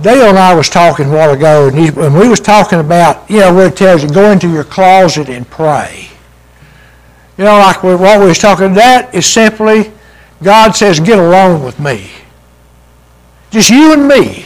[0.00, 3.28] Dale and I was talking a while ago, and, he, and we was talking about,
[3.30, 6.08] you know, where it tells you, go into your closet and pray.
[7.38, 9.90] You know, like what we was talking, that is simply,
[10.42, 12.10] God says, get alone with me.
[13.50, 14.44] Just you and me.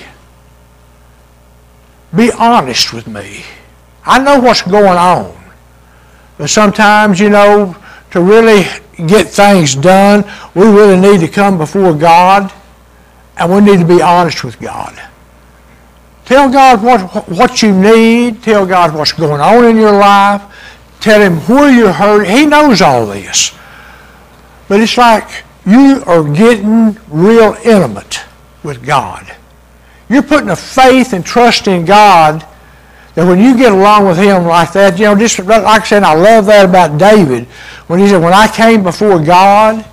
[2.15, 3.45] Be honest with me.
[4.05, 5.37] I know what's going on.
[6.39, 7.77] But sometimes, you know,
[8.13, 8.65] to really
[9.07, 10.25] get things done,
[10.55, 12.53] we really need to come before God
[13.37, 15.01] and we need to be honest with God.
[16.31, 18.41] Tell God what, what you need.
[18.45, 20.41] Tell God what's going on in your life.
[21.01, 22.29] Tell Him where you're hurt.
[22.29, 23.53] He knows all this.
[24.69, 25.29] But it's like
[25.67, 28.21] you are getting real intimate
[28.63, 29.27] with God.
[30.09, 32.47] You're putting a faith and trust in God
[33.17, 36.05] that when you get along with Him like that, you know, just like I said,
[36.05, 37.47] I love that about David.
[37.89, 39.85] When he said, when I came before God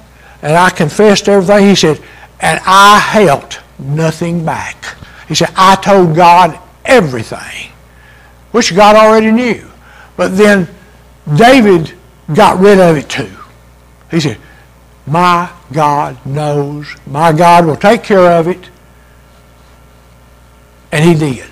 [0.44, 2.00] and I confessed everything, he said,
[2.40, 4.97] and I held nothing back.
[5.28, 7.72] He said, I told God everything,
[8.52, 9.68] which God already knew.
[10.16, 10.68] But then
[11.36, 11.94] David
[12.34, 13.32] got rid of it too.
[14.10, 14.38] He said,
[15.06, 16.88] My God knows.
[17.06, 18.70] My God will take care of it.
[20.92, 21.50] And he did.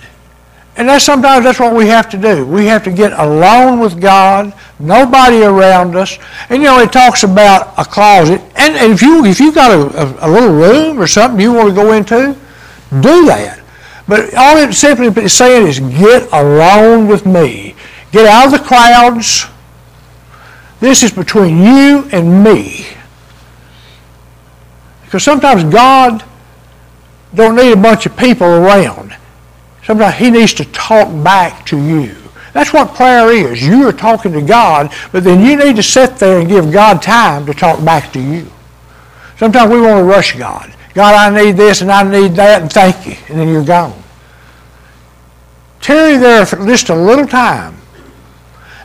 [0.78, 2.46] And that's sometimes that's what we have to do.
[2.46, 6.18] We have to get alone with God, nobody around us.
[6.50, 8.42] And you know, it talks about a closet.
[8.56, 11.70] And, if you if you got a, a, a, little room or something you want
[11.70, 12.36] to go into,
[13.02, 13.62] do that.
[14.08, 17.76] But all it simply is saying is get along with me.
[18.12, 19.46] Get out of the crowds.
[20.80, 22.86] This is between you and me.
[25.04, 26.24] Because sometimes God
[27.34, 29.16] don't need a bunch of people around.
[29.84, 32.16] Sometimes he needs to talk back to you.
[32.54, 33.62] That's what prayer is.
[33.62, 37.02] You are talking to God, but then you need to sit there and give God
[37.02, 38.50] time to talk back to you.
[39.38, 40.75] Sometimes we want to rush God.
[40.96, 43.16] God, I need this and I need that, and thank you.
[43.28, 44.02] And then you're gone.
[45.82, 47.78] Tarry there for just a little time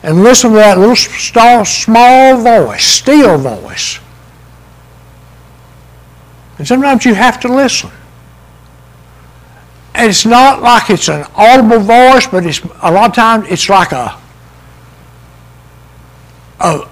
[0.03, 3.99] and listen to that little small voice, still voice.
[6.57, 7.89] And sometimes you have to listen.
[9.95, 13.69] And it's not like it's an audible voice, but it's a lot of times it's
[13.69, 14.19] like a,
[16.59, 16.90] a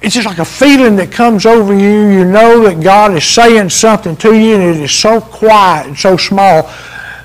[0.00, 2.08] it's just like a feeling that comes over you.
[2.08, 5.98] You know that God is saying something to you, and it is so quiet and
[5.98, 6.70] so small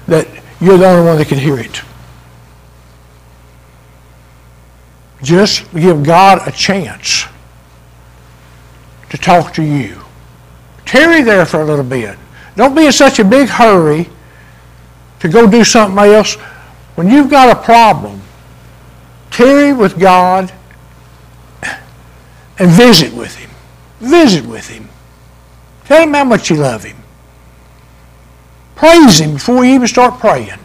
[0.07, 0.27] that
[0.59, 1.81] you're the only one that can hear it.
[5.21, 7.25] Just give God a chance
[9.09, 10.01] to talk to you.
[10.85, 12.17] Tarry there for a little bit.
[12.55, 14.09] Don't be in such a big hurry
[15.19, 16.35] to go do something else.
[16.95, 18.21] When you've got a problem,
[19.31, 20.51] tarry with God
[22.59, 23.49] and visit with Him.
[23.99, 24.89] Visit with Him.
[25.85, 26.97] Tell Him how much you love Him.
[28.75, 30.59] Praise Him before you even start praying.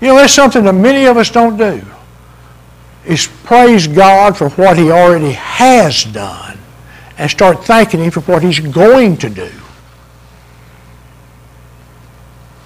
[0.00, 1.82] You know, that's something that many of us don't do,
[3.04, 6.58] is praise God for what He already has done
[7.18, 9.50] and start thanking Him for what He's going to do.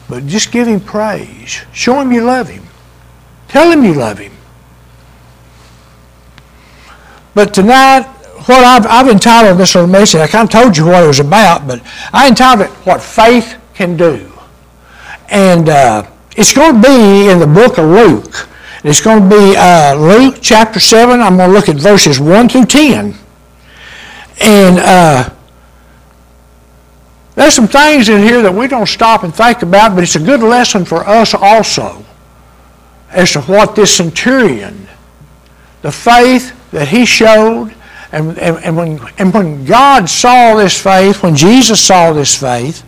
[0.08, 1.62] But just give Him praise.
[1.72, 2.64] Show Him you love Him.
[3.48, 4.33] Tell Him you love Him.
[7.34, 8.02] But tonight,
[8.46, 11.20] what I've, I've entitled this little message, I kind of told you what it was
[11.20, 14.30] about, but I entitled it What Faith Can Do.
[15.28, 18.48] And uh, it's going to be in the book of Luke.
[18.84, 21.20] It's going to be uh, Luke chapter 7.
[21.20, 23.14] I'm going to look at verses 1 through 10.
[24.40, 25.30] And uh,
[27.34, 30.20] there's some things in here that we don't stop and think about, but it's a
[30.20, 32.04] good lesson for us also
[33.10, 34.86] as to what this centurion,
[35.82, 37.72] the faith that he showed.
[38.12, 42.84] And, and, and, when, and when God saw this faith, when Jesus saw this faith,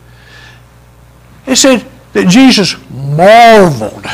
[1.47, 4.07] it said that Jesus marveled.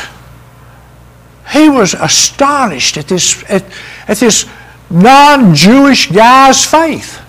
[1.51, 3.63] He was astonished at this, at,
[4.07, 4.47] at this
[4.89, 7.19] non-Jewish guy's faith.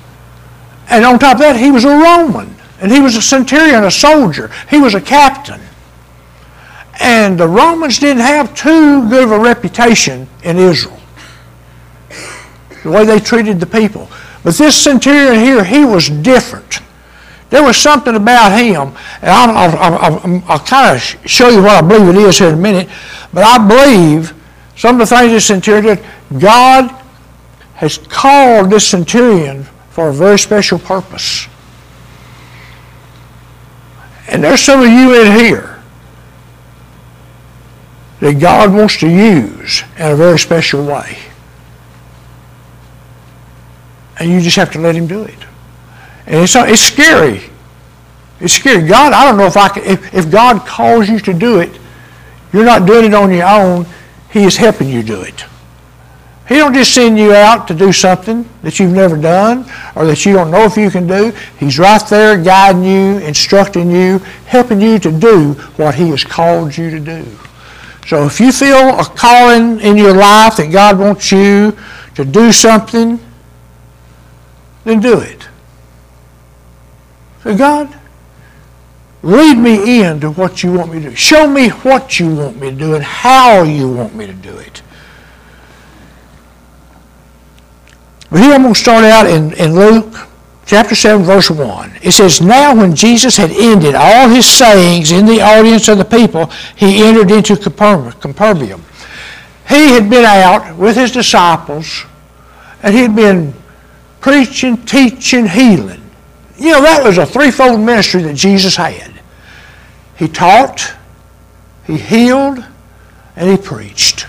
[0.88, 2.54] And on top of that, he was a Roman.
[2.80, 4.50] And he was a centurion, a soldier.
[4.68, 5.60] He was a captain.
[7.00, 11.00] And the Romans didn't have too good of a reputation in Israel
[12.84, 14.08] the way they treated the people.
[14.44, 16.80] But this centurion here, he was different.
[17.50, 18.92] There was something about him,
[19.22, 22.48] and I'll, I'll, I'll, I'll kind of show you what I believe it is here
[22.48, 22.88] in a minute,
[23.32, 24.34] but I believe
[24.76, 26.04] some of the things this centurion did,
[26.40, 26.90] God
[27.74, 31.46] has called this centurion for a very special purpose.
[34.28, 35.82] And there's some of you in here
[38.20, 41.18] that God wants to use in a very special way.
[44.18, 45.38] And you just have to let him do it.
[46.26, 47.42] And it's, it's scary.
[48.40, 48.86] It's scary.
[48.86, 51.78] God, I don't know if I can, if, if God calls you to do it,
[52.52, 53.86] you're not doing it on your own.
[54.30, 55.44] He is helping you do it.
[56.48, 59.64] He don't just send you out to do something that you've never done
[59.96, 61.32] or that you don't know if you can do.
[61.58, 66.76] He's right there guiding you, instructing you, helping you to do what He has called
[66.76, 67.24] you to do.
[68.06, 71.74] So if you feel a calling in your life that God wants you
[72.14, 73.18] to do something,
[74.84, 75.48] then do it.
[77.42, 77.94] Say, God,
[79.22, 81.16] lead me into what you want me to do.
[81.16, 84.56] Show me what you want me to do and how you want me to do
[84.58, 84.82] it.
[88.30, 90.14] But here I'm going to start out in, in Luke
[90.66, 91.98] chapter 7, verse 1.
[92.02, 96.04] It says, Now when Jesus had ended all his sayings in the audience of the
[96.04, 96.46] people,
[96.76, 98.84] he entered into Capernaum.
[99.68, 102.04] He had been out with his disciples,
[102.82, 103.54] and he had been
[104.24, 106.02] preaching, teaching, healing.
[106.56, 109.12] You know, that was a threefold ministry that Jesus had.
[110.16, 110.94] He taught,
[111.86, 112.64] he healed,
[113.36, 114.26] and he preached.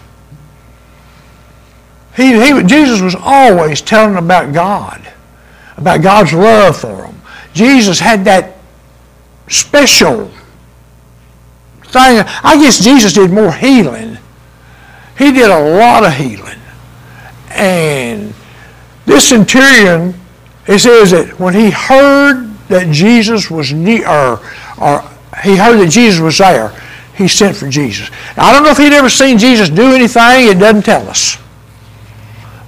[2.14, 5.14] He, he, Jesus was always telling about God
[5.78, 7.22] about God's love for them.
[7.54, 8.58] Jesus had that
[9.48, 10.26] special
[11.86, 12.22] thing.
[12.44, 14.18] I guess Jesus did more healing.
[15.18, 16.60] He did a lot of healing.
[17.50, 18.35] And
[19.06, 20.14] this centurion,
[20.68, 24.42] it says that when he heard that Jesus was near, or,
[24.82, 25.02] or
[25.44, 26.70] he heard that Jesus was there,
[27.16, 28.10] he sent for Jesus.
[28.36, 31.38] Now, I don't know if he'd ever seen Jesus do anything, it doesn't tell us.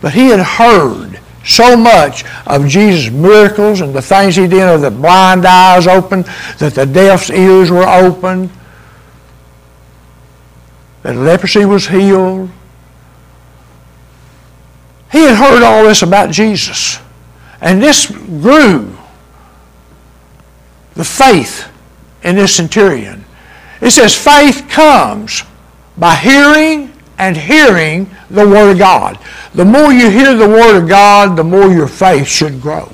[0.02, 4.82] But he had heard so much of Jesus' miracles and the things he did, of
[4.82, 6.24] the blind eyes open,
[6.60, 8.50] that the deaf's ears were open,
[11.04, 12.50] that leprosy was healed.
[15.12, 17.00] He had heard all this about Jesus.
[17.62, 18.96] And this grew
[20.96, 21.70] the faith
[22.24, 23.24] in this centurion.
[23.82, 25.44] It says faith comes
[25.98, 29.20] by hearing and hearing the Word of God.
[29.54, 32.92] The more you hear the Word of God, the more your faith should grow.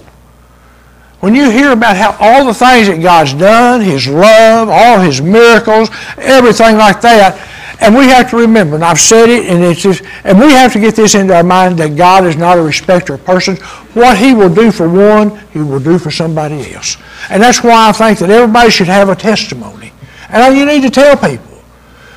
[1.19, 5.21] When you hear about how all the things that God's done, His love, all His
[5.21, 7.39] miracles, everything like that,
[7.83, 10.71] and we have to remember, and I've said it, and it's just, and we have
[10.73, 13.59] to get this into our mind that God is not a respecter of persons.
[13.93, 16.97] What He will do for one, He will do for somebody else.
[17.29, 19.91] And that's why I think that everybody should have a testimony.
[20.29, 21.53] And you need to tell people.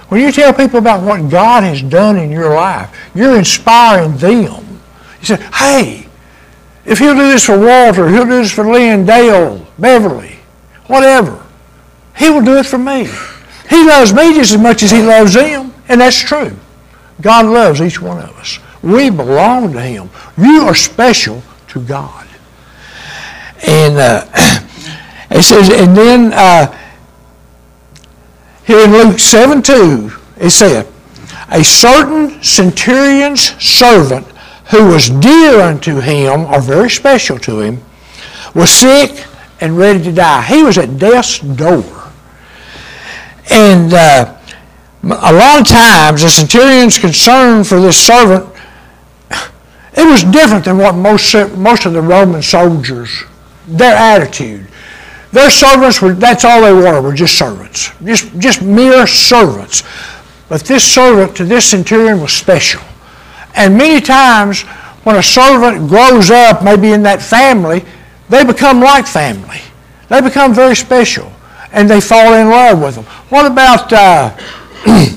[0.09, 4.81] When you tell people about what God has done in your life, you're inspiring them.
[5.21, 6.09] You say, hey,
[6.85, 10.39] if he'll do this for Walter, he'll do this for Lynn, Dale, Beverly,
[10.87, 11.45] whatever,
[12.17, 13.09] he will do it for me.
[13.69, 16.57] He loves me just as much as he loves them, and that's true.
[17.21, 18.59] God loves each one of us.
[18.83, 20.11] We belong to him.
[20.37, 22.27] You are special to God.
[23.67, 24.27] And uh,
[25.31, 26.77] it says, and then uh,
[28.65, 30.87] here in Luke 7 2, it said,
[31.51, 34.27] A certain centurion's servant
[34.71, 37.83] who was dear unto him, or very special to him,
[38.55, 39.27] was sick
[39.61, 40.43] and ready to die.
[40.43, 41.96] He was at death's door.
[43.51, 44.37] And uh,
[45.03, 48.53] a lot of times, the centurion's concern for this servant,
[49.97, 53.25] it was different than what most, most of the Roman soldiers,
[53.67, 54.67] their attitude.
[55.33, 57.91] Their servants were, that's all they were, were just servants.
[58.05, 59.83] Just, just mere servants.
[60.49, 62.83] But this servant to this centurion was special.
[63.55, 64.63] And many times
[65.03, 67.85] when a servant grows up, maybe in that family,
[68.29, 69.61] they become like family.
[70.09, 71.33] They become very special.
[71.73, 73.05] And they fall in love with them.
[73.29, 74.37] What about, uh,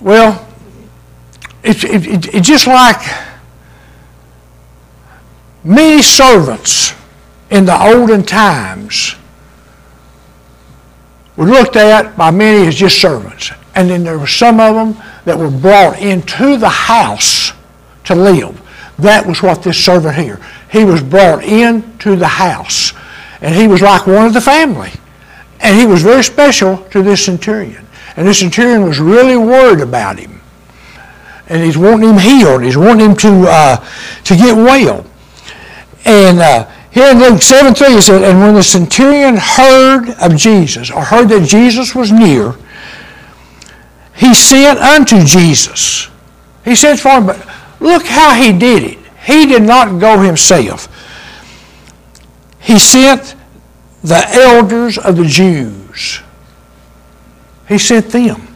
[0.00, 0.46] well,
[1.62, 3.00] it's it, it, it just like
[5.64, 6.94] many servants
[7.50, 9.16] in the olden times
[11.36, 13.50] were looked at by many as just servants.
[13.74, 17.52] And then there were some of them that were brought into the house
[18.04, 18.62] to live.
[18.98, 20.40] That was what this servant here.
[20.70, 22.92] He was brought into the house.
[23.40, 24.90] And he was like one of the family.
[25.60, 27.86] And he was very special to this centurion.
[28.16, 30.40] And this centurion was really worried about him.
[31.48, 32.62] And he's wanting him healed.
[32.62, 33.86] He's wanting him to, uh,
[34.24, 35.06] to get well.
[36.04, 40.36] And uh, here in Luke 7 3, it said, And when the centurion heard of
[40.36, 42.54] Jesus, or heard that Jesus was near,
[44.14, 46.08] he sent unto Jesus.
[46.64, 47.46] He sent for him, but
[47.80, 48.98] look how he did it.
[49.24, 50.88] He did not go himself.
[52.66, 53.36] He sent
[54.02, 56.20] the elders of the Jews.
[57.68, 58.48] He sent them,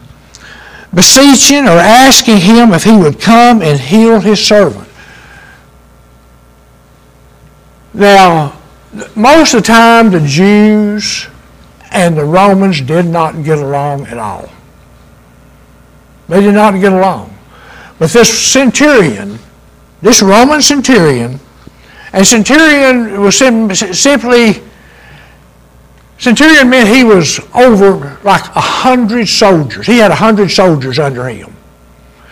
[0.92, 4.88] beseeching or asking him if he would come and heal his servant.
[7.94, 8.58] Now,
[9.14, 11.28] most of the time the Jews
[11.92, 14.50] and the Romans did not get along at all.
[16.28, 17.32] They did not get along.
[18.00, 19.38] But this centurion,
[20.02, 21.38] this Roman centurion,
[22.12, 24.62] and centurion was sim- simply,
[26.18, 29.86] centurion meant he was over like a hundred soldiers.
[29.86, 31.54] He had a hundred soldiers under him.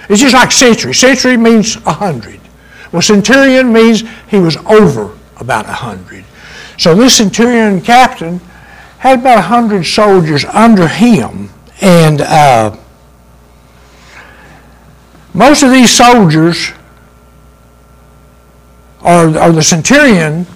[0.08, 0.94] It's just like century.
[0.94, 2.40] Century means a hundred.
[2.92, 6.24] Well, centurion means he was over about a hundred.
[6.78, 8.40] So this centurion captain
[8.98, 12.76] had about a hundred soldiers under him, and uh,
[15.34, 16.72] most of these soldiers,
[19.02, 20.46] or, or the centurion,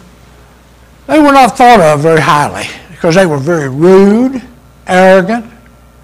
[1.07, 4.43] they were not thought of very highly because they were very rude,
[4.87, 5.47] arrogant,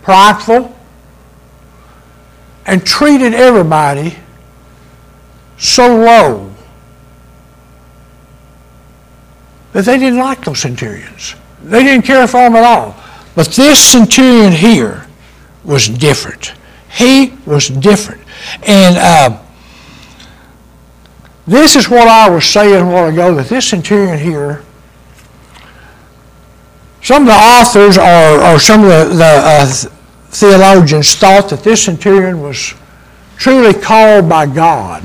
[0.03, 0.75] prideful,
[2.67, 4.17] and treated everybody
[5.57, 6.53] so low
[9.73, 11.35] that they didn't like those centurions.
[11.63, 12.97] They didn't care for them at all.
[13.35, 15.07] But this centurion here
[15.65, 16.55] was different.
[16.91, 18.23] He was different.
[18.67, 19.43] And uh,
[21.49, 24.63] this is what I was saying a while ago that this centurion here,
[27.03, 29.67] some of the authors or, or some of the, the uh,
[30.31, 32.75] theologians thought that this centurion was
[33.39, 35.03] truly called by God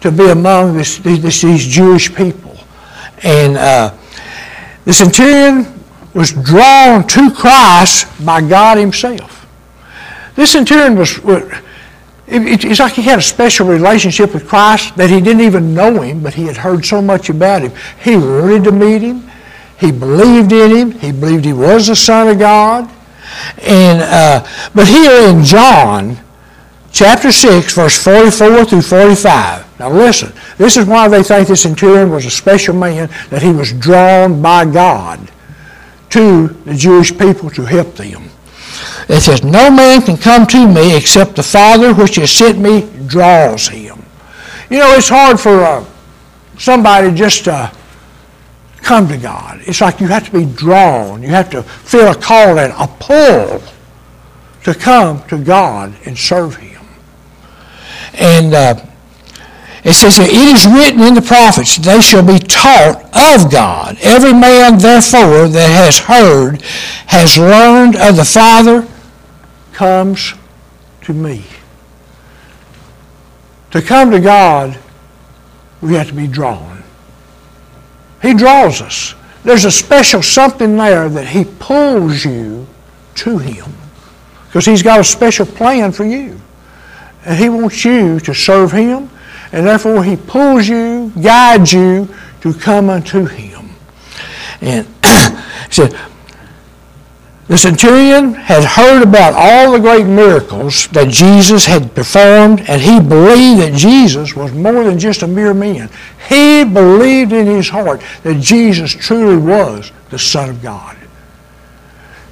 [0.00, 2.56] to be among this, this, these Jewish people.
[3.22, 3.94] And uh,
[4.84, 5.66] the centurion
[6.14, 9.46] was drawn to Christ by God Himself.
[10.34, 11.18] This centurion was,
[12.30, 16.22] it's like he had a special relationship with Christ that he didn't even know Him,
[16.22, 17.72] but he had heard so much about Him.
[18.02, 19.30] He wanted to meet Him.
[19.78, 20.90] He believed in Him.
[20.92, 22.90] He believed He was the Son of God.
[23.62, 26.18] And, uh, but here in John
[26.92, 29.78] chapter 6, verse 44 through 45.
[29.78, 33.52] Now listen, this is why they think this centurion was a special man, that he
[33.52, 35.30] was drawn by God
[36.10, 38.28] to the Jewish people to help them.
[39.08, 42.88] It says, No man can come to me except the Father which has sent me
[43.06, 44.04] draws him.
[44.70, 45.84] You know, it's hard for uh,
[46.58, 47.72] somebody just to
[48.82, 49.60] come to God.
[49.66, 51.22] It's like you have to be drawn.
[51.22, 53.62] You have to feel a calling, a pull
[54.64, 56.84] to come to God and serve Him.
[58.14, 58.84] And uh,
[59.88, 63.96] it says it is written in the prophets, they shall be taught of God.
[64.02, 66.60] Every man, therefore, that has heard,
[67.06, 68.86] has learned of the Father,
[69.72, 70.34] comes
[71.02, 71.42] to me.
[73.70, 74.78] To come to God,
[75.80, 76.82] we have to be drawn.
[78.20, 79.14] He draws us.
[79.42, 82.66] There's a special something there that He pulls you
[83.14, 83.72] to Him
[84.48, 86.38] because He's got a special plan for you.
[87.24, 89.08] And He wants you to serve Him
[89.52, 92.08] and therefore he pulls you, guides you
[92.40, 93.70] to come unto him.
[94.60, 94.86] And
[95.66, 95.98] he said,
[97.48, 103.00] the centurion had heard about all the great miracles that Jesus had performed, and he
[103.00, 105.88] believed that Jesus was more than just a mere man.
[106.28, 110.98] He believed in his heart that Jesus truly was the Son of God.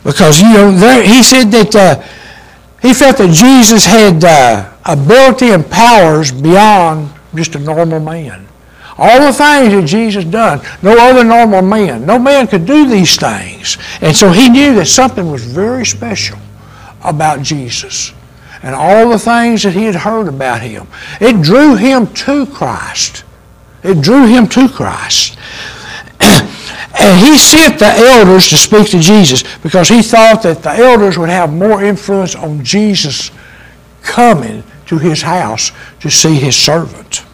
[0.04, 2.02] Because, you know, there, he said that uh,
[2.82, 8.46] he felt that Jesus had uh, ability and powers beyond just a normal man.
[8.98, 13.16] All the things that Jesus done, no other normal man, no man could do these
[13.16, 13.76] things.
[14.00, 16.38] And so he knew that something was very special
[17.04, 18.14] about Jesus
[18.62, 20.86] and all the things that he had heard about him.
[21.20, 23.24] It drew him to Christ.
[23.82, 25.38] It drew him to Christ.
[26.20, 31.18] and he sent the elders to speak to Jesus because he thought that the elders
[31.18, 33.30] would have more influence on Jesus
[34.02, 37.24] coming to his house to see his servant.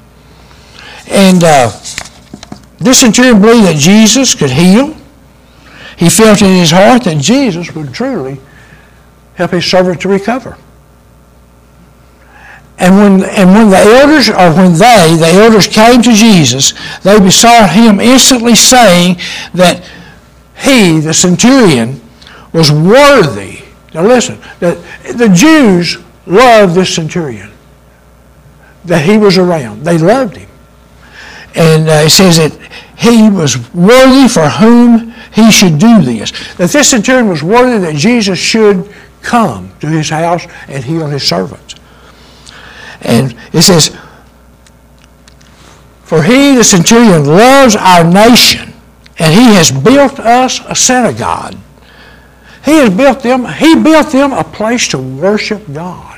[1.08, 1.70] And uh,
[2.78, 4.96] this centurion believed that Jesus could heal.
[5.96, 8.40] He felt in his heart that Jesus would truly
[9.34, 10.56] help his servant to recover.
[12.78, 17.20] And when, and when the elders, or when they, the elders came to Jesus, they
[17.20, 19.18] besought him instantly, saying
[19.54, 19.88] that
[20.56, 22.00] he, the centurion,
[22.52, 23.60] was worthy.
[23.94, 24.78] Now listen, that
[25.16, 27.50] the Jews loved this centurion
[28.84, 29.84] that he was around.
[29.84, 30.48] They loved him.
[31.54, 32.52] And uh, it says that
[32.96, 36.30] he was worthy for whom he should do this.
[36.56, 41.22] That this centurion was worthy that Jesus should come to his house and heal his
[41.22, 41.74] servants.
[43.02, 43.96] And it says,
[46.02, 48.72] For he, the centurion, loves our nation,
[49.18, 51.56] and he has built us a synagogue.
[52.64, 56.11] He has built them, he built them a place to worship God.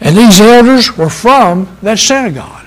[0.00, 2.66] And these elders were from that synagogue.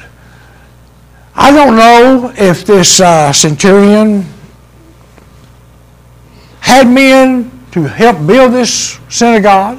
[1.35, 4.25] I don't know if this uh, centurion
[6.59, 9.77] had men to help build this synagogue,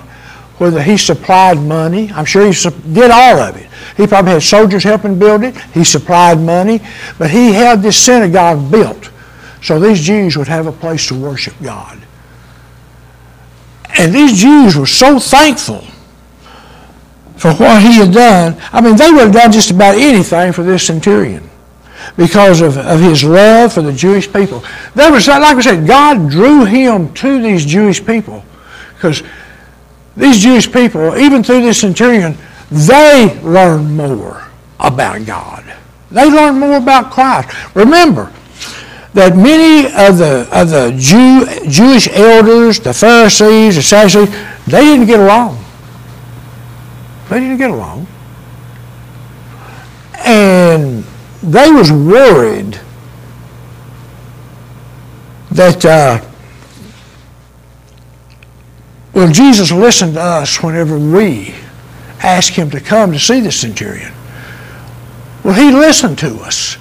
[0.59, 2.11] whether he supplied money.
[2.13, 2.53] I'm sure he
[2.93, 3.69] did all of it.
[3.97, 5.57] He probably had soldiers helping build it.
[5.73, 6.81] He supplied money.
[7.19, 9.11] But he had this synagogue built
[9.63, 11.99] so these Jews would have a place to worship God.
[13.99, 15.85] And these Jews were so thankful
[17.41, 18.61] for what he had done.
[18.71, 21.49] I mean, they would have done just about anything for this centurion
[22.15, 24.63] because of, of his love for the Jewish people.
[24.95, 28.45] That was, like I said, God drew him to these Jewish people
[28.95, 29.23] because
[30.19, 32.37] these Jewish people, even through this centurion,
[32.71, 34.47] they learned more
[34.79, 35.65] about God.
[36.11, 37.49] They learned more about Christ.
[37.75, 38.31] Remember
[39.15, 44.29] that many of the, of the Jew, Jewish elders, the Pharisees, the Sadducees,
[44.67, 45.57] they didn't get along.
[47.31, 48.07] They didn't get along.
[50.19, 51.05] And
[51.43, 52.79] they was worried
[55.53, 56.21] that uh,
[59.13, 61.55] well, Jesus listened to us whenever we
[62.23, 64.13] asked him to come to see the centurion.
[65.45, 66.77] Well, he listened to us.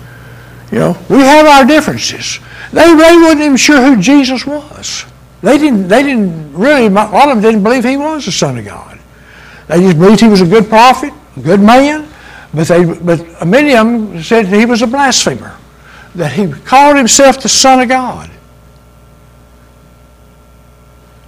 [0.72, 2.40] You know, we have our differences.
[2.72, 5.06] They, they wasn't even sure who Jesus was.
[5.42, 8.58] They didn't, they didn't really, a lot of them didn't believe he was the Son
[8.58, 8.99] of God.
[9.70, 12.12] They just believed he was a good prophet, a good man,
[12.54, 15.56] but, they, but many of them said he was a blasphemer,
[16.16, 18.32] that he called himself the Son of God.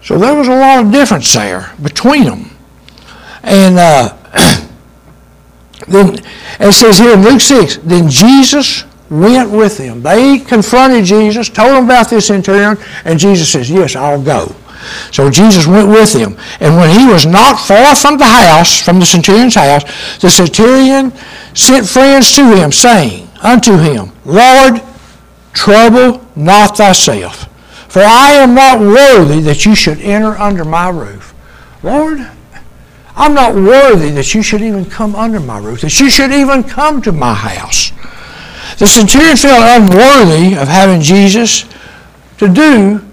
[0.02, 2.50] So there was a lot of difference there between them.
[3.44, 4.18] And uh,
[5.88, 6.18] then
[6.60, 10.02] it says here in Luke 6, then Jesus went with them.
[10.02, 14.56] They confronted Jesus, told him about this centurion, and Jesus says, Yes, I'll go.
[15.12, 16.38] So Jesus went with him.
[16.60, 19.84] And when he was not far from the house, from the centurion's house,
[20.20, 21.12] the centurion
[21.54, 24.82] sent friends to him, saying unto him, Lord,
[25.54, 27.48] trouble not thyself,
[27.92, 31.34] for I am not worthy that you should enter under my roof.
[31.84, 32.28] Lord,
[33.16, 36.64] I'm not worthy that you should even come under my roof, that you should even
[36.64, 37.92] come to my house.
[38.78, 41.66] The centurion felt unworthy of having Jesus
[42.38, 43.06] to do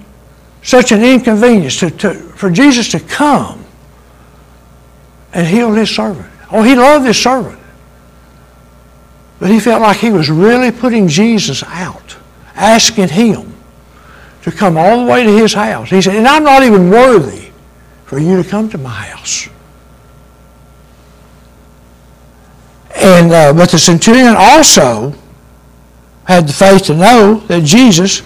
[0.68, 3.64] such an inconvenience, to, to, for Jesus to come
[5.32, 6.30] and heal his servant.
[6.50, 7.58] Oh, he loved his servant.
[9.40, 12.18] But he felt like he was really putting Jesus out,
[12.54, 13.54] asking him
[14.42, 15.88] to come all the way to his house.
[15.88, 17.50] He said, and I'm not even worthy
[18.04, 19.48] for you to come to my house.
[22.94, 25.14] And, uh, but the centurion also
[26.24, 28.20] had the faith to know that Jesus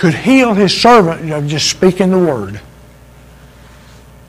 [0.00, 2.58] could heal his servant of just speaking the word.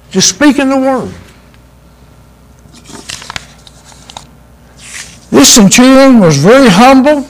[0.09, 1.13] Just speaking the word.
[5.29, 7.25] This centurion was very humble,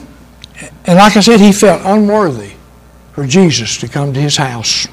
[0.84, 2.54] and like I said, he felt unworthy
[3.12, 4.88] for Jesus to come to his house.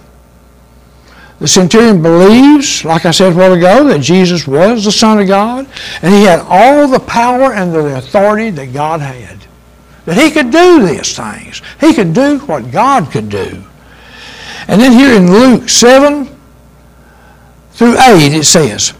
[1.39, 5.27] The centurion believes, like I said a while ago, that Jesus was the Son of
[5.27, 5.65] God,
[6.03, 9.48] and he had all the power and the authority that God had.
[10.05, 11.61] That he could do these things.
[11.79, 13.63] He could do what God could do.
[14.67, 16.27] And then here in Luke 7
[17.71, 18.93] through 8, it says,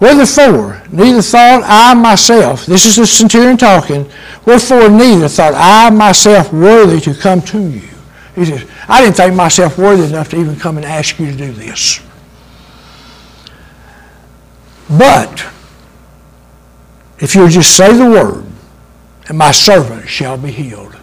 [0.00, 4.08] Wherefore, neither thought I myself, this is the centurion talking,
[4.46, 7.88] wherefore neither thought I myself worthy to come to you.
[8.36, 11.36] He says, I didn't think myself worthy enough to even come and ask you to
[11.36, 12.00] do this.
[14.88, 15.44] But
[17.18, 18.44] if you'll just say the word,
[19.28, 20.96] and my servant shall be healed.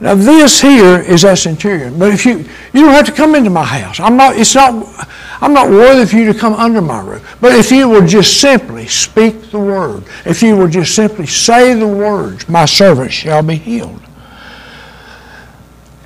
[0.00, 1.98] Now this here is that centurion.
[1.98, 2.38] But if you
[2.72, 4.00] you don't have to come into my house.
[4.00, 5.08] I'm not it's not
[5.40, 7.36] I'm not worthy for you to come under my roof.
[7.40, 11.74] But if you will just simply speak the word, if you will just simply say
[11.74, 14.00] the words, my servant shall be healed.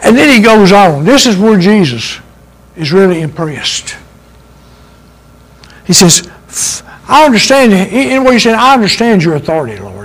[0.01, 1.05] And then he goes on.
[1.05, 2.21] This is where Jesus
[2.77, 3.97] is really impressed.
[5.87, 6.31] He says,
[7.09, 9.96] I understand, in what he said, I understand your authority, Lord.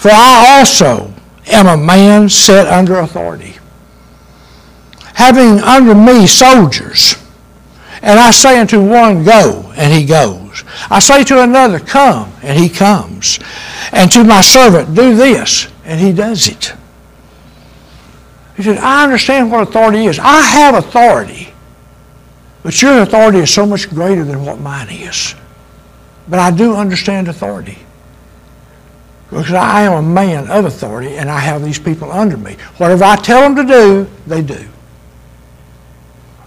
[0.00, 1.12] For I also
[1.48, 3.58] am a man set under authority,
[5.12, 7.16] having under me soldiers.
[8.00, 10.64] And I say unto one, Go, and he goes.
[10.88, 13.40] I say to another, Come, and he comes.
[13.92, 16.72] And to my servant, Do this, and he does it.
[18.56, 20.18] He said, I understand what authority is.
[20.18, 21.52] I have authority.
[22.62, 25.34] But your authority is so much greater than what mine is.
[26.26, 27.80] But I do understand authority.
[29.30, 32.56] Because I am a man of authority and I have these people under me.
[32.78, 34.68] Whatever I tell them to do, they do.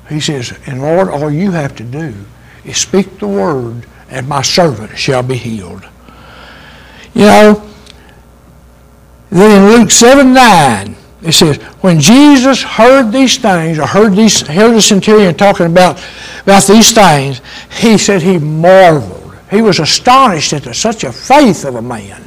[0.09, 2.13] He says, and Lord, all you have to do
[2.65, 5.87] is speak the word and my servant shall be healed.
[7.13, 7.69] You know,
[9.29, 14.41] Then in Luke 7 9, it says, when Jesus heard these things, or heard, these,
[14.41, 16.03] heard the centurion talking about,
[16.43, 17.41] about these things,
[17.79, 19.35] he said he marveled.
[19.49, 22.23] He was astonished at the, such a faith of a man.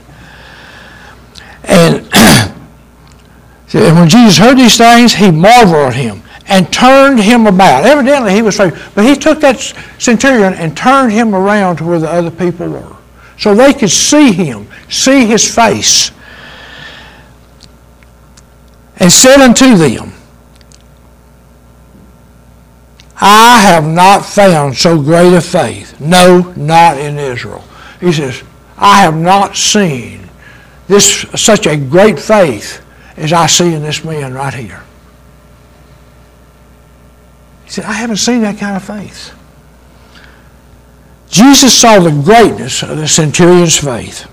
[1.67, 2.09] And,
[3.75, 7.85] and when Jesus heard these things, he marveled at him and turned him about.
[7.85, 8.93] Evidently, he was faithful.
[8.95, 9.61] But he took that
[9.99, 12.97] centurion and turned him around to where the other people were.
[13.39, 16.11] So they could see him, see his face
[18.99, 20.13] and said unto them,
[23.19, 27.65] I have not found so great a faith, no, not in Israel.
[28.01, 28.43] He says,
[28.77, 30.26] I have not seen
[30.89, 32.85] this such a great faith
[33.17, 34.83] as I see in this man right here.
[37.65, 39.33] He said, I haven't seen that kind of faith.
[41.29, 44.31] Jesus saw the greatness of the centurion's faith.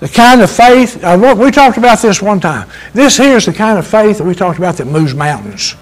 [0.00, 2.68] The kind of faith, we talked about this one time.
[2.92, 5.72] This here is the kind of faith that we talked about that moves mountains.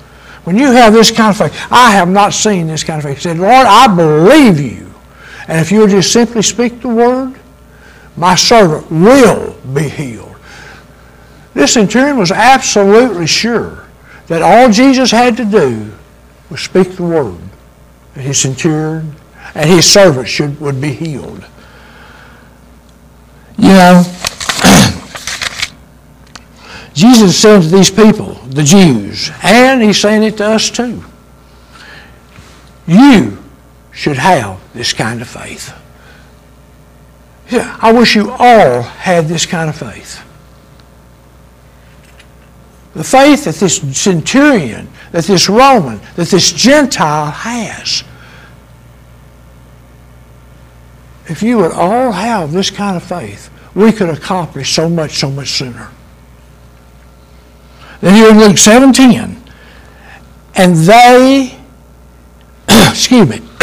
[0.45, 3.17] When you have this kind of faith, I have not seen this kind of faith.
[3.17, 4.93] He said, Lord, I believe you.
[5.49, 7.35] And if you'll just simply speak the word,
[8.17, 10.37] my servant will be healed.
[11.55, 13.87] This centurion was absolutely sure
[14.27, 15.93] that all Jesus had to do
[16.51, 17.39] was speak the word.
[18.15, 19.15] and his centurion
[19.55, 21.45] and his servant should, would be healed.
[23.59, 24.03] You know,
[26.95, 31.05] Jesus said to these people, the Jews, and he's saying it to us too.
[32.87, 33.39] You
[33.93, 35.73] should have this kind of faith.
[37.55, 40.23] I wish you all had this kind of faith.
[42.95, 48.05] The faith that this centurion, that this Roman, that this Gentile has.
[51.27, 55.31] If you would all have this kind of faith, we could accomplish so much, so
[55.31, 55.91] much sooner.
[58.01, 59.43] Then here in Luke 17,
[60.55, 61.59] and they,
[62.69, 63.37] excuse me,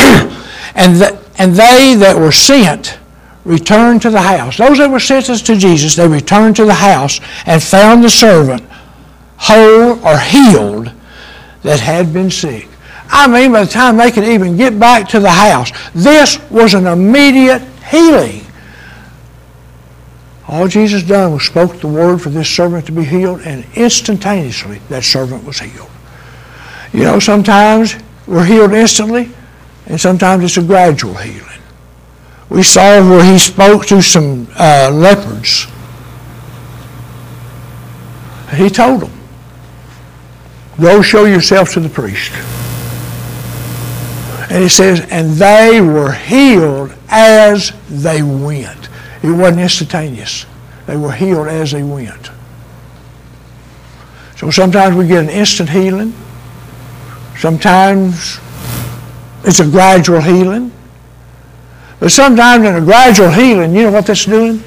[0.75, 2.98] and, the, and they that were sent
[3.45, 4.58] returned to the house.
[4.58, 8.63] Those that were sent to Jesus, they returned to the house and found the servant
[9.38, 10.91] whole or healed
[11.63, 12.67] that had been sick.
[13.10, 16.73] I mean, by the time they could even get back to the house, this was
[16.73, 18.45] an immediate healing.
[20.47, 24.82] All Jesus done was spoke the word for this servant to be healed, and instantaneously
[24.89, 25.89] that servant was healed.
[26.91, 27.95] You know, sometimes
[28.28, 29.32] we're healed instantly,
[29.86, 31.48] and sometimes it's a gradual healing.
[32.49, 35.67] We saw where he spoke to some uh, leopards.
[38.55, 39.12] He told them,
[40.79, 42.31] Go show yourself to the priest.
[44.49, 48.89] And he says, and they were healed as they went.
[49.21, 50.45] It wasn't instantaneous.
[50.88, 52.31] They were healed as they went.
[54.38, 56.13] So sometimes we get an instant healing.
[57.38, 58.39] Sometimes
[59.43, 60.71] it's a gradual healing.
[61.99, 64.63] But sometimes in a gradual healing, you know what that's doing?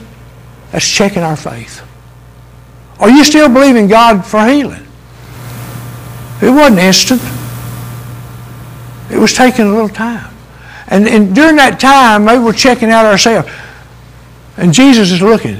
[0.70, 1.82] That's checking our faith.
[3.00, 4.86] Are you still believing God for healing?
[6.42, 7.20] It wasn't instant.
[9.10, 10.32] It was taking a little time.
[10.88, 13.48] And, and during that time, maybe we're checking out ourselves.
[14.56, 15.58] And Jesus is looking.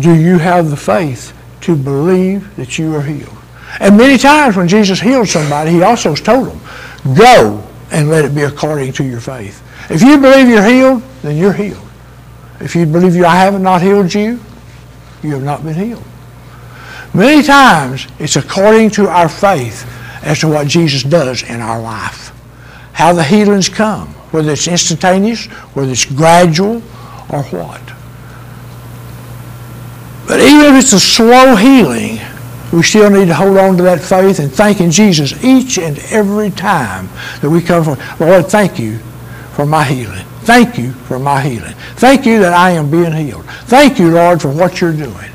[0.00, 3.36] Do you have the faith to believe that you are healed?
[3.80, 6.60] And many times when Jesus healed somebody, he also told them,
[7.14, 9.62] go and let it be according to your faith.
[9.90, 11.86] If you believe you're healed, then you're healed.
[12.60, 14.40] If you believe you, I have not healed you,
[15.22, 16.04] you have not been healed.
[17.14, 19.86] Many times it's according to our faith
[20.22, 22.32] as to what Jesus does in our life.
[22.92, 26.76] How the healings come, whether it's instantaneous, whether it's gradual,
[27.30, 27.82] or what.
[30.26, 32.18] But even if it's a slow healing,
[32.72, 36.50] we still need to hold on to that faith and thanking Jesus each and every
[36.50, 37.08] time
[37.40, 37.98] that we come from.
[38.18, 39.00] Lord, thank you
[39.54, 40.24] for my healing.
[40.42, 41.74] Thank you for my healing.
[41.96, 43.44] Thank you that I am being healed.
[43.66, 45.30] Thank you, Lord, for what you're doing.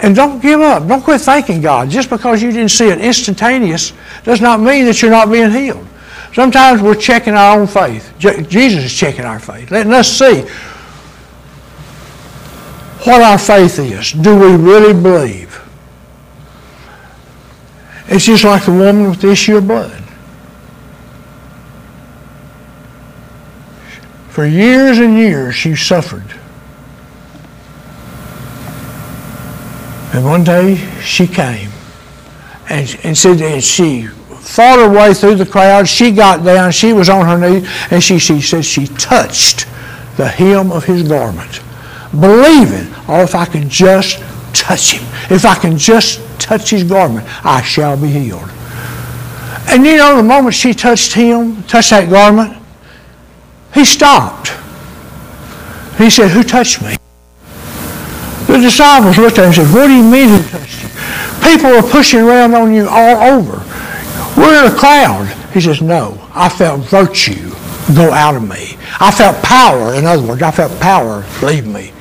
[0.00, 0.88] And don't give up.
[0.88, 1.90] Don't quit thanking God.
[1.90, 3.92] Just because you didn't see it instantaneous
[4.24, 5.86] does not mean that you're not being healed.
[6.32, 8.14] Sometimes we're checking our own faith.
[8.18, 10.42] Jesus is checking our faith, letting us see
[13.04, 14.12] what our faith is.
[14.12, 15.60] Do we really believe?
[18.06, 20.02] It's just like the woman with the issue of blood.
[24.30, 26.34] For years and years she suffered.
[30.12, 31.70] And one day she came
[32.68, 35.88] and, and said, and she fought her way through the crowd.
[35.88, 39.66] She got down, she was on her knees, and she, she said she touched
[40.16, 41.60] the hem of his garment,
[42.12, 44.18] believing, oh, if I can just
[44.54, 45.02] touch him.
[45.30, 48.50] If I can just touch his garment, I shall be healed.
[49.68, 52.59] And you know, the moment she touched him, touched that garment,
[53.74, 54.48] he stopped.
[55.96, 56.96] He said, Who touched me?
[58.46, 60.88] The disciples looked at him and said, What do you mean who touched you?
[61.50, 63.62] People are pushing around on you all over.
[64.36, 65.26] We're in a crowd.
[65.52, 67.50] He says, No, I felt virtue
[67.94, 68.76] go out of me.
[69.00, 71.92] I felt power, in other words, I felt power leave me.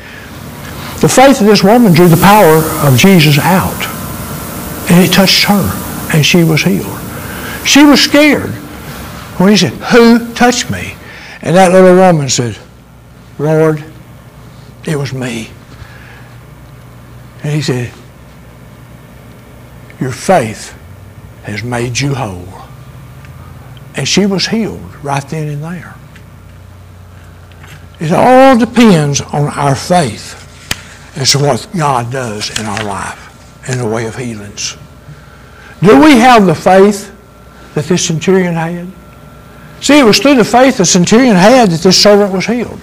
[1.02, 3.88] The faith of this woman drew the power of Jesus out.
[4.92, 7.00] And it touched her, and she was healed.
[7.66, 8.52] She was scared
[9.40, 10.96] when he said, Who touched me?
[11.42, 12.58] And that little woman said,
[13.38, 13.84] Lord,
[14.86, 15.50] it was me.
[17.44, 17.94] And he said,
[20.00, 20.78] Your faith
[21.44, 22.48] has made you whole.
[23.96, 25.96] And she was healed right then and there.
[28.00, 30.36] It all depends on our faith
[31.18, 34.78] as to what God does in our life in the way of healings.
[35.82, 37.14] Do we have the faith
[37.74, 38.92] that this centurion had?
[39.82, 42.80] See, it was through the faith the centurion had that this servant was healed.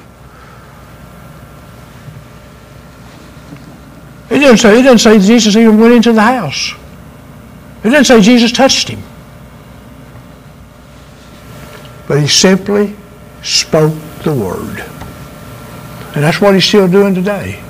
[4.30, 6.72] It didn't say, it didn't say Jesus even went into the house.
[7.84, 9.02] It didn't say Jesus touched him.
[12.08, 12.96] But he simply
[13.42, 14.80] spoke the word.
[16.14, 17.62] And that's what he's still doing today.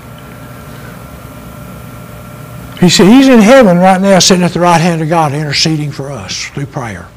[2.80, 5.90] He said he's in heaven right now sitting at the right hand of God interceding
[5.90, 7.08] for us through prayer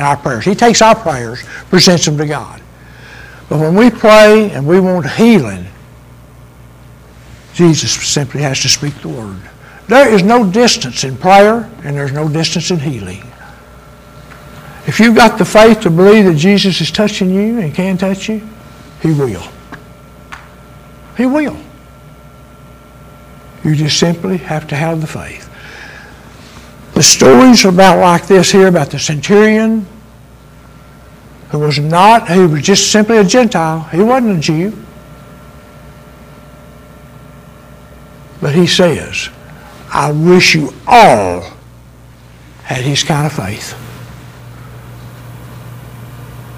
[0.00, 0.44] our prayers.
[0.44, 2.60] He takes our prayers, presents them to God.
[3.48, 5.66] But when we pray and we want healing,
[7.54, 9.40] Jesus simply has to speak the word.
[9.88, 13.22] There is no distance in prayer and there's no distance in healing.
[14.86, 18.28] If you've got the faith to believe that Jesus is touching you and can touch
[18.28, 18.46] you,
[19.02, 19.46] He will.
[21.16, 21.56] He will.
[23.64, 25.47] You just simply have to have the faith.
[26.98, 29.86] The stories about like this here about the centurion
[31.50, 33.82] who was not, he was just simply a Gentile.
[33.84, 34.76] He wasn't a Jew.
[38.40, 39.28] But he says,
[39.94, 41.52] I wish you all
[42.64, 43.74] had his kind of faith.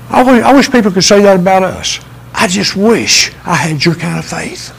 [0.09, 2.01] I wish, I wish people could say that about us.
[2.33, 4.75] I just wish I had your kind of faith.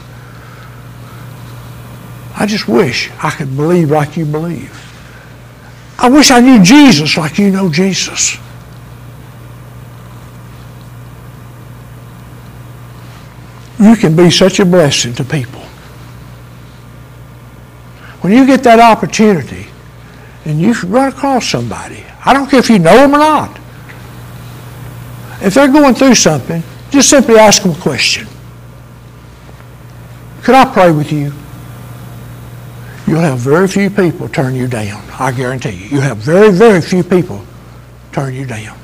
[2.34, 4.91] I just wish I could believe like you believe.
[5.98, 8.36] I wish I knew Jesus like you know Jesus.
[13.78, 15.60] You can be such a blessing to people.
[18.20, 19.66] When you get that opportunity
[20.44, 23.58] and you run across somebody, I don't care if you know them or not,
[25.40, 28.28] if they're going through something, just simply ask them a question.
[30.42, 31.32] Could I pray with you?
[33.06, 35.02] You'll have very few people turn you down.
[35.18, 35.86] I guarantee you.
[35.86, 37.44] You'll have very, very few people
[38.12, 38.78] turn you down.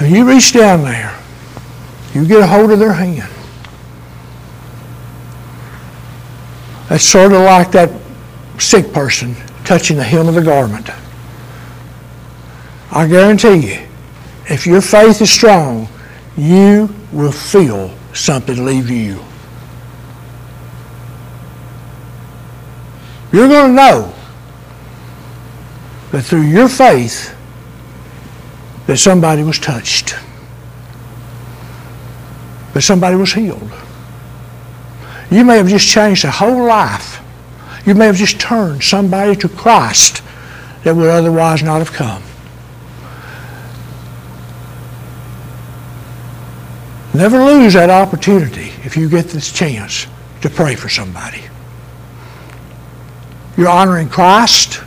[0.00, 1.14] And you reach down there,
[2.14, 3.30] you get a hold of their hand.
[6.88, 7.90] That's sort of like that
[8.58, 10.88] sick person touching the hem of the garment.
[12.90, 13.86] I guarantee you,
[14.48, 15.88] if your faith is strong,
[16.36, 19.22] you will feel something leave you.
[23.32, 24.14] You're going to know
[26.10, 27.36] that through your faith
[28.86, 30.16] that somebody was touched,
[32.74, 33.70] that somebody was healed.
[35.30, 37.20] You may have just changed a whole life.
[37.86, 40.22] You may have just turned somebody to Christ
[40.82, 42.22] that would otherwise not have come.
[47.14, 50.06] Never lose that opportunity if you get this chance
[50.42, 51.49] to pray for somebody.
[53.60, 54.82] You're honoring Christ.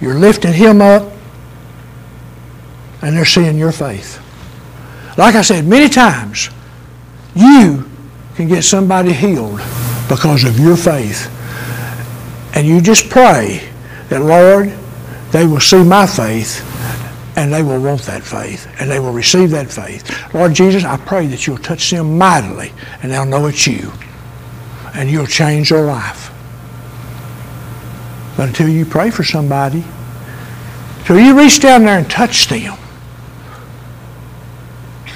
[0.00, 1.12] You're lifting Him up.
[3.02, 4.18] And they're seeing your faith.
[5.18, 6.48] Like I said many times,
[7.34, 7.86] you
[8.34, 9.60] can get somebody healed
[10.08, 11.30] because of your faith.
[12.54, 13.68] And you just pray
[14.08, 14.72] that, Lord,
[15.32, 16.66] they will see my faith
[17.36, 20.32] and they will want that faith and they will receive that faith.
[20.32, 22.72] Lord Jesus, I pray that you'll touch them mightily
[23.02, 23.92] and they'll know it's you
[24.94, 26.31] and you'll change their life.
[28.42, 29.84] But until you pray for somebody,
[30.98, 32.76] until you reach down there and touch them,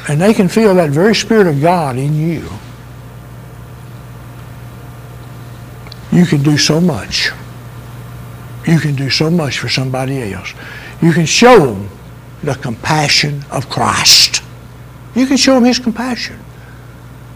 [0.08, 2.48] and they can feel that very Spirit of God in you,
[6.12, 7.32] you can do so much.
[8.64, 10.54] You can do so much for somebody else.
[11.02, 11.88] You can show them
[12.44, 14.40] the compassion of Christ.
[15.16, 16.38] You can show them His compassion.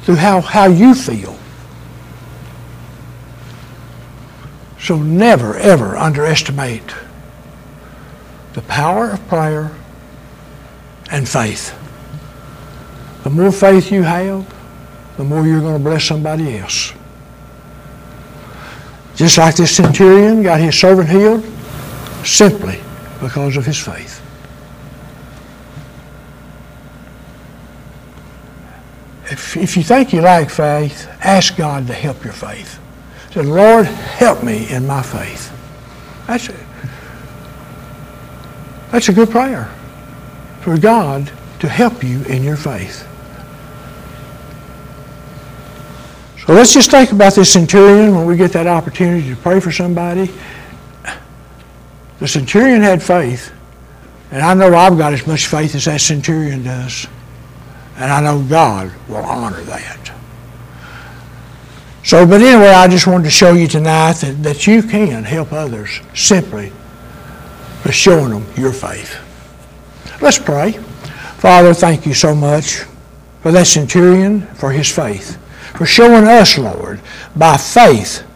[0.02, 1.36] through how, how you feel.
[4.80, 6.94] So never, ever underestimate
[8.54, 9.70] the power of prayer
[11.10, 11.76] and faith.
[13.22, 14.52] The more faith you have,
[15.16, 16.94] the more you're going to bless somebody else.
[19.16, 21.44] Just like this centurion got his servant healed,
[22.24, 22.80] simply
[23.20, 24.22] because of his faith.
[29.30, 32.80] If, if you think you lack faith, ask God to help your faith.
[33.32, 35.52] Say, Lord, help me in my faith.
[36.26, 36.54] That's a,
[38.90, 39.72] that's a good prayer
[40.62, 43.06] for God to help you in your faith.
[46.44, 49.70] So let's just think about this centurion when we get that opportunity to pray for
[49.70, 50.30] somebody.
[52.18, 53.52] The centurion had faith,
[54.32, 57.06] and I know I've got as much faith as that centurion does.
[57.96, 60.12] And I know God will honor that.
[62.10, 65.52] So, but anyway, I just wanted to show you tonight that, that you can help
[65.52, 66.72] others simply
[67.84, 69.16] by showing them your faith.
[70.20, 70.72] Let's pray.
[71.38, 72.80] Father, thank you so much
[73.42, 75.38] for that centurion, for his faith,
[75.76, 77.00] for showing us, Lord,
[77.36, 78.26] by faith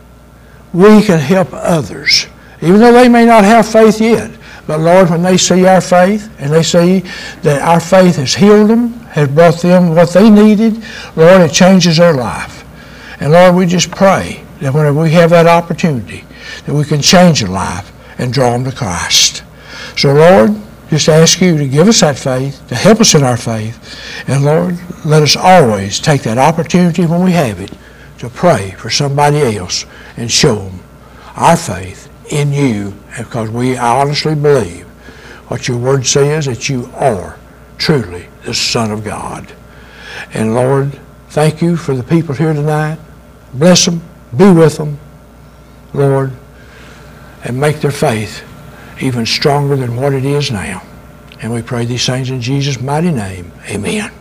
[0.73, 2.29] we can help others,
[2.63, 4.31] even though they may not have faith yet.
[4.69, 7.01] But Lord, when they see our faith and they see
[7.43, 10.81] that our faith has healed them, has brought them what they needed,
[11.17, 12.64] Lord, it changes their life.
[13.21, 16.25] And Lord, we just pray that whenever we have that opportunity,
[16.67, 19.43] that we can change a life and draw them to Christ.
[19.97, 20.55] So Lord,
[20.91, 23.99] just ask you to give us that faith, to help us in our faith.
[24.29, 27.73] And Lord, let us always take that opportunity when we have it
[28.19, 30.81] to pray for somebody else and show them
[31.37, 34.87] our faith in you because we honestly believe
[35.49, 37.39] what your word says that you are
[37.77, 39.53] truly the Son of God.
[40.33, 40.99] And Lord,
[41.35, 42.97] thank you for the people here tonight.
[43.55, 44.01] Bless them,
[44.37, 45.01] be with them,
[45.93, 46.33] Lord,
[47.43, 48.45] and make their faith
[49.01, 50.81] even stronger than what it is now.
[51.41, 53.51] And we pray these things in Jesus' mighty name.
[53.69, 54.13] Amen.